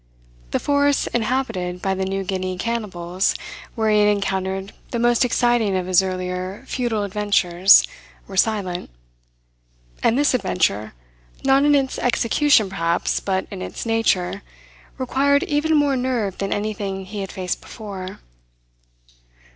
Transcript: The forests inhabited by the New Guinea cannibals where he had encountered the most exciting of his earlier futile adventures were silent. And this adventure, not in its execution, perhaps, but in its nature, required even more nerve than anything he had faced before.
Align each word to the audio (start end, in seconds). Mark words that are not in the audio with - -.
The 0.49 0.57
forests 0.59 1.05
inhabited 1.05 1.79
by 1.79 1.93
the 1.93 2.05
New 2.05 2.23
Guinea 2.23 2.57
cannibals 2.57 3.35
where 3.75 3.91
he 3.91 3.99
had 3.99 4.07
encountered 4.07 4.73
the 4.89 4.97
most 4.97 5.23
exciting 5.23 5.77
of 5.77 5.85
his 5.85 6.01
earlier 6.01 6.63
futile 6.65 7.03
adventures 7.03 7.87
were 8.25 8.35
silent. 8.35 8.89
And 10.01 10.17
this 10.17 10.33
adventure, 10.33 10.95
not 11.43 11.65
in 11.65 11.75
its 11.75 11.99
execution, 11.99 12.67
perhaps, 12.67 13.19
but 13.19 13.45
in 13.51 13.61
its 13.61 13.85
nature, 13.85 14.41
required 14.97 15.43
even 15.43 15.77
more 15.77 15.95
nerve 15.95 16.39
than 16.39 16.51
anything 16.51 17.05
he 17.05 17.19
had 17.21 17.31
faced 17.31 17.61
before. 17.61 18.21